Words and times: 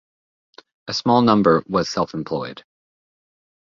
A 0.87 0.95
small 0.95 1.21
number 1.21 1.61
was 1.67 1.87
self-employed. 1.87 2.63